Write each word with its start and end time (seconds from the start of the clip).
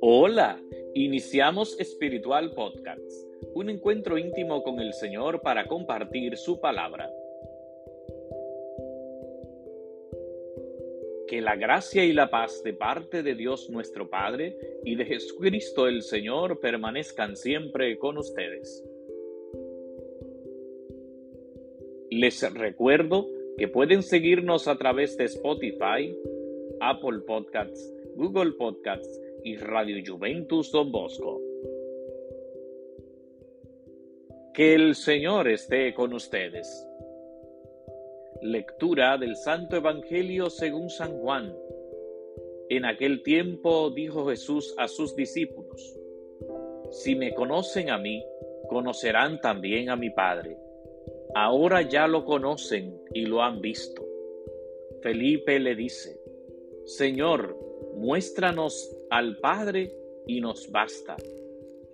Hola, 0.00 0.62
iniciamos 0.94 1.78
Espiritual 1.78 2.52
Podcast, 2.52 3.00
un 3.54 3.68
encuentro 3.68 4.16
íntimo 4.16 4.62
con 4.62 4.80
el 4.80 4.94
Señor 4.94 5.42
para 5.42 5.66
compartir 5.66 6.36
su 6.38 6.60
palabra. 6.60 7.10
Que 11.26 11.42
la 11.42 11.56
gracia 11.56 12.04
y 12.04 12.14
la 12.14 12.30
paz 12.30 12.62
de 12.62 12.72
parte 12.72 13.22
de 13.22 13.34
Dios 13.34 13.68
nuestro 13.68 14.08
Padre 14.08 14.56
y 14.84 14.94
de 14.94 15.04
Jesucristo 15.04 15.86
el 15.86 16.02
Señor 16.02 16.60
permanezcan 16.60 17.36
siempre 17.36 17.98
con 17.98 18.16
ustedes. 18.16 18.82
Les 22.10 22.52
recuerdo 22.54 23.26
que 23.56 23.68
pueden 23.68 24.02
seguirnos 24.02 24.68
a 24.68 24.76
través 24.76 25.16
de 25.16 25.24
Spotify, 25.24 26.16
Apple 26.80 27.20
Podcasts, 27.26 27.92
Google 28.16 28.52
Podcasts, 28.52 29.20
y 29.44 29.56
Radio 29.56 30.02
Juventus 30.06 30.70
Don 30.72 30.90
Bosco. 30.90 31.40
Que 34.52 34.74
el 34.74 34.94
Señor 34.94 35.48
esté 35.48 35.94
con 35.94 36.12
ustedes. 36.12 36.86
Lectura 38.42 39.16
del 39.18 39.36
Santo 39.36 39.76
Evangelio 39.76 40.50
según 40.50 40.90
San 40.90 41.18
Juan. 41.20 41.54
En 42.68 42.84
aquel 42.84 43.22
tiempo 43.22 43.90
dijo 43.90 44.26
Jesús 44.28 44.74
a 44.78 44.88
sus 44.88 45.14
discípulos, 45.16 45.96
Si 46.90 47.14
me 47.14 47.32
conocen 47.34 47.90
a 47.90 47.98
mí, 47.98 48.24
conocerán 48.68 49.40
también 49.40 49.90
a 49.90 49.96
mi 49.96 50.10
Padre. 50.10 50.58
Ahora 51.34 51.82
ya 51.82 52.06
lo 52.06 52.24
conocen 52.24 52.98
y 53.12 53.26
lo 53.26 53.42
han 53.42 53.60
visto. 53.60 54.06
Felipe 55.02 55.58
le 55.58 55.74
dice, 55.74 56.20
Señor, 56.84 57.56
muéstranos 57.96 58.96
al 59.10 59.38
Padre 59.38 59.92
y 60.26 60.40
nos 60.40 60.70
basta. 60.70 61.16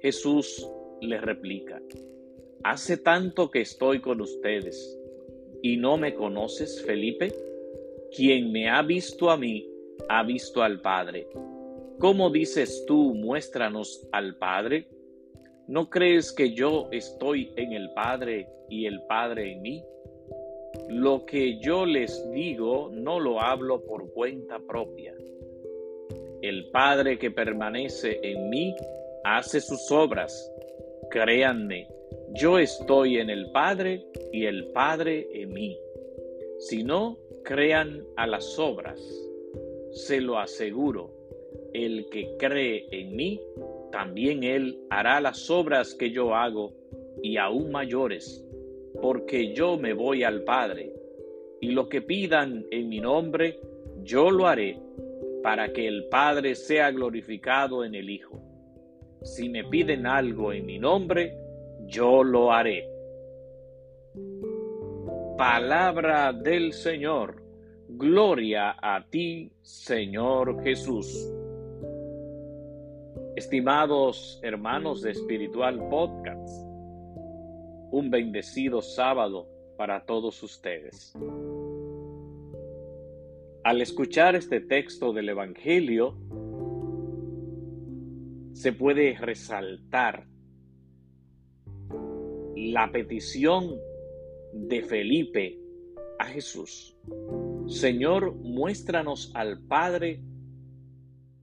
Jesús 0.00 0.68
le 1.00 1.20
replica, 1.20 1.80
hace 2.62 2.96
tanto 2.96 3.50
que 3.50 3.60
estoy 3.60 4.00
con 4.00 4.20
ustedes 4.20 4.98
y 5.62 5.76
no 5.76 5.96
me 5.96 6.14
conoces, 6.14 6.82
Felipe. 6.84 7.32
Quien 8.14 8.52
me 8.52 8.68
ha 8.68 8.82
visto 8.82 9.30
a 9.30 9.36
mí, 9.36 9.68
ha 10.08 10.22
visto 10.22 10.62
al 10.62 10.80
Padre. 10.80 11.26
¿Cómo 11.98 12.30
dices 12.30 12.84
tú, 12.86 13.14
muéstranos 13.14 14.06
al 14.12 14.36
Padre? 14.36 14.86
¿No 15.66 15.88
crees 15.88 16.32
que 16.32 16.52
yo 16.52 16.88
estoy 16.92 17.52
en 17.56 17.72
el 17.72 17.90
Padre 17.90 18.48
y 18.68 18.86
el 18.86 19.02
Padre 19.02 19.52
en 19.52 19.62
mí? 19.62 19.84
Lo 20.88 21.24
que 21.24 21.58
yo 21.60 21.86
les 21.86 22.30
digo 22.32 22.90
no 22.92 23.20
lo 23.20 23.40
hablo 23.40 23.84
por 23.84 24.12
cuenta 24.12 24.58
propia 24.58 25.14
el 26.44 26.66
Padre 26.66 27.18
que 27.18 27.30
permanece 27.30 28.20
en 28.22 28.50
mí 28.50 28.76
hace 29.24 29.62
sus 29.62 29.90
obras. 29.90 30.52
Créanme, 31.10 31.88
yo 32.34 32.58
estoy 32.58 33.16
en 33.16 33.30
el 33.30 33.50
Padre 33.50 34.04
y 34.30 34.44
el 34.44 34.66
Padre 34.66 35.26
en 35.32 35.54
mí. 35.54 35.78
Si 36.58 36.84
no, 36.84 37.18
crean 37.44 38.04
a 38.16 38.26
las 38.26 38.58
obras. 38.58 39.00
Se 39.92 40.20
lo 40.20 40.38
aseguro, 40.38 41.14
el 41.72 42.10
que 42.10 42.36
cree 42.36 42.88
en 42.90 43.16
mí, 43.16 43.40
también 43.94 44.42
él 44.42 44.76
hará 44.90 45.20
las 45.20 45.48
obras 45.48 45.94
que 45.94 46.10
yo 46.10 46.34
hago 46.34 46.74
y 47.22 47.36
aún 47.36 47.70
mayores, 47.70 48.44
porque 49.00 49.54
yo 49.54 49.78
me 49.78 49.92
voy 49.92 50.24
al 50.24 50.42
Padre, 50.42 50.92
y 51.60 51.70
lo 51.70 51.88
que 51.88 52.02
pidan 52.02 52.66
en 52.72 52.88
mi 52.88 52.98
nombre, 52.98 53.60
yo 54.02 54.32
lo 54.32 54.48
haré 54.48 54.80
para 55.44 55.72
que 55.72 55.86
el 55.86 56.08
Padre 56.08 56.56
sea 56.56 56.90
glorificado 56.90 57.84
en 57.84 57.94
el 57.94 58.10
Hijo. 58.10 58.42
Si 59.22 59.48
me 59.48 59.62
piden 59.62 60.08
algo 60.08 60.52
en 60.52 60.66
mi 60.66 60.80
nombre, 60.80 61.32
yo 61.86 62.24
lo 62.24 62.52
haré. 62.52 62.88
Palabra 65.38 66.32
del 66.32 66.72
Señor. 66.72 67.44
Gloria 67.90 68.74
a 68.82 69.06
ti, 69.08 69.52
Señor 69.62 70.64
Jesús. 70.64 71.30
Estimados 73.36 74.38
hermanos 74.44 75.02
de 75.02 75.10
Espiritual 75.10 75.88
Podcast, 75.88 76.68
un 77.90 78.08
bendecido 78.08 78.80
sábado 78.80 79.48
para 79.76 80.06
todos 80.06 80.40
ustedes. 80.44 81.12
Al 83.64 83.80
escuchar 83.80 84.36
este 84.36 84.60
texto 84.60 85.12
del 85.12 85.30
Evangelio, 85.30 86.16
se 88.52 88.72
puede 88.72 89.16
resaltar 89.18 90.28
la 92.54 92.92
petición 92.92 93.80
de 94.52 94.80
Felipe 94.82 95.58
a 96.20 96.26
Jesús. 96.26 96.96
Señor, 97.66 98.32
muéstranos 98.36 99.32
al 99.34 99.60
Padre 99.66 100.22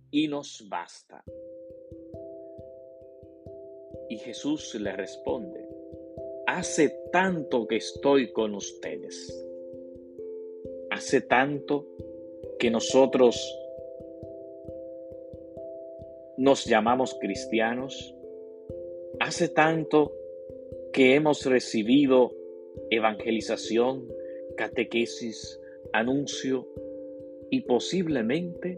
y 0.09 0.29
nos 0.29 0.65
basta. 0.69 1.21
Y 4.11 4.17
Jesús 4.17 4.75
le 4.75 4.91
responde, 4.91 5.65
hace 6.45 6.93
tanto 7.13 7.65
que 7.65 7.77
estoy 7.77 8.33
con 8.33 8.55
ustedes. 8.55 9.47
Hace 10.89 11.21
tanto 11.21 11.87
que 12.59 12.69
nosotros 12.69 13.57
nos 16.35 16.65
llamamos 16.65 17.17
cristianos, 17.21 18.13
hace 19.21 19.47
tanto 19.47 20.11
que 20.91 21.15
hemos 21.15 21.45
recibido 21.45 22.35
evangelización, 22.89 24.09
catequesis, 24.57 25.57
anuncio 25.93 26.67
y 27.49 27.61
posiblemente 27.61 28.77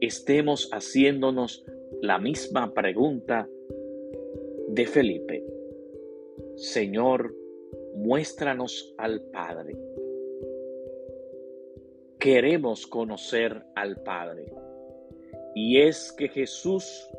estemos 0.00 0.70
haciéndonos 0.72 1.66
la 2.00 2.18
misma 2.18 2.72
pregunta 2.72 3.46
de 4.72 4.86
Felipe. 4.86 5.44
Señor, 6.56 7.34
muéstranos 7.94 8.94
al 8.98 9.22
Padre 9.32 9.76
queremos 12.22 12.86
conocer 12.86 13.64
al 13.74 13.96
Padre. 13.96 14.46
Y 15.56 15.80
es 15.80 16.12
que 16.12 16.28
Jesús, 16.28 17.10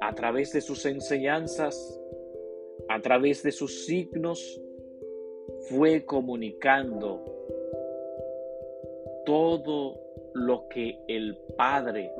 a 0.00 0.12
través 0.12 0.52
de 0.52 0.60
sus 0.60 0.84
enseñanzas, 0.86 2.00
a 2.88 3.00
través 3.00 3.44
de 3.44 3.52
sus 3.52 3.86
signos, 3.86 4.60
fue 5.68 6.04
comunicando 6.04 7.22
todo 9.24 10.00
lo 10.34 10.66
que 10.68 10.98
el 11.06 11.38
Padre 11.56 12.10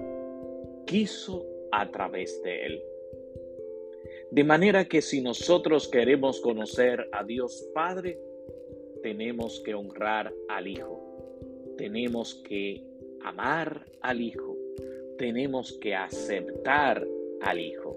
quiso 0.87 1.44
a 1.72 1.91
través 1.91 2.41
de 2.43 2.65
él. 2.65 2.84
De 4.31 4.45
manera 4.45 4.87
que 4.87 5.03
si 5.03 5.21
nosotros 5.21 5.89
queremos 5.89 6.41
conocer 6.41 7.09
a 7.13 7.25
Dios 7.25 7.69
Padre, 7.75 8.19
tenemos 9.03 9.61
que 9.61 9.75
honrar 9.75 10.33
al 10.49 10.67
Hijo 10.67 11.07
tenemos 11.77 12.35
que 12.35 12.83
amar 13.23 13.85
al 14.01 14.21
Hijo, 14.21 14.57
tenemos 15.19 15.73
que 15.81 15.95
aceptar 15.95 17.07
al 17.43 17.61
Hijo. 17.61 17.97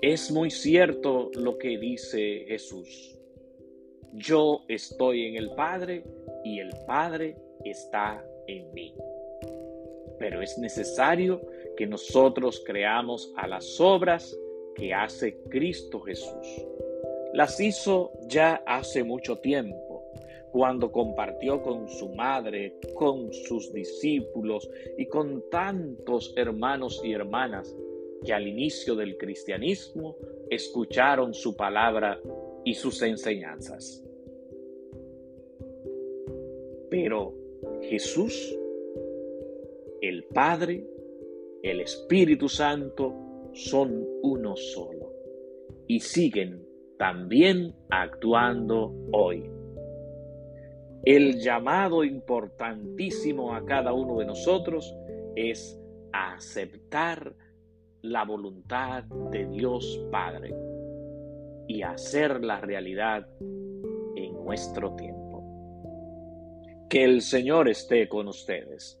Es 0.00 0.30
muy 0.30 0.50
cierto 0.50 1.30
lo 1.34 1.58
que 1.58 1.76
dice 1.78 2.44
Jesús. 2.46 3.18
Yo 4.12 4.64
estoy 4.68 5.26
en 5.26 5.36
el 5.36 5.50
Padre 5.50 6.04
y 6.44 6.60
el 6.60 6.70
Padre 6.86 7.36
está 7.64 8.24
en 8.46 8.72
mí. 8.72 8.94
Pero 10.18 10.40
es 10.40 10.56
necesario 10.58 11.40
que 11.78 11.86
nosotros 11.86 12.60
creamos 12.66 13.32
a 13.36 13.46
las 13.46 13.80
obras 13.80 14.36
que 14.74 14.92
hace 14.92 15.38
Cristo 15.48 16.00
Jesús. 16.00 16.66
Las 17.34 17.60
hizo 17.60 18.10
ya 18.26 18.64
hace 18.66 19.04
mucho 19.04 19.38
tiempo 19.38 20.02
cuando 20.50 20.90
compartió 20.90 21.62
con 21.62 21.88
su 21.88 22.08
madre, 22.08 22.80
con 22.94 23.32
sus 23.32 23.72
discípulos 23.72 24.68
y 24.96 25.06
con 25.06 25.48
tantos 25.50 26.34
hermanos 26.36 27.00
y 27.04 27.12
hermanas 27.12 27.72
que 28.24 28.32
al 28.32 28.48
inicio 28.48 28.96
del 28.96 29.16
cristianismo 29.16 30.16
escucharon 30.50 31.32
su 31.32 31.54
palabra 31.54 32.20
y 32.64 32.74
sus 32.74 33.00
enseñanzas. 33.02 34.04
Pero 36.90 37.34
Jesús, 37.82 38.58
el 40.00 40.24
Padre, 40.24 40.97
el 41.62 41.80
Espíritu 41.80 42.48
Santo 42.48 43.50
son 43.52 44.06
uno 44.22 44.54
solo 44.56 45.12
y 45.86 46.00
siguen 46.00 46.64
también 46.98 47.74
actuando 47.90 48.94
hoy. 49.12 49.50
El 51.04 51.40
llamado 51.40 52.04
importantísimo 52.04 53.54
a 53.54 53.64
cada 53.64 53.92
uno 53.92 54.18
de 54.18 54.26
nosotros 54.26 54.94
es 55.34 55.80
aceptar 56.12 57.34
la 58.02 58.24
voluntad 58.24 59.04
de 59.30 59.46
Dios 59.46 60.06
Padre 60.10 60.54
y 61.66 61.82
hacer 61.82 62.44
la 62.44 62.60
realidad 62.60 63.26
en 63.40 64.34
nuestro 64.44 64.94
tiempo. 64.96 65.18
Que 66.88 67.04
el 67.04 67.20
Señor 67.22 67.68
esté 67.68 68.08
con 68.08 68.28
ustedes 68.28 69.00